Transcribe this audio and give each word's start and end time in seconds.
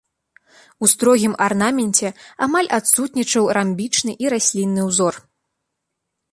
У 0.85 0.87
строгім 0.93 1.33
арнаменце 1.47 2.07
амаль 2.47 2.71
адсутнічаў 2.79 3.43
рамбічны 3.61 4.11
і 4.27 4.35
раслінны 4.35 4.81
ўзор. 4.91 5.13